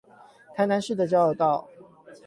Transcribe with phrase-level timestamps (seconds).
[0.55, 1.67] 台南市的交流道